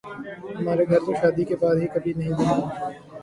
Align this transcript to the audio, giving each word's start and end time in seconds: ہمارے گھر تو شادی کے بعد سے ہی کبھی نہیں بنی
ہمارے 0.57 0.83
گھر 0.89 0.99
تو 1.05 1.11
شادی 1.19 1.43
کے 1.49 1.55
بعد 1.61 1.75
سے 1.75 1.81
ہی 1.81 1.87
کبھی 1.93 2.13
نہیں 2.13 2.33
بنی 2.37 2.55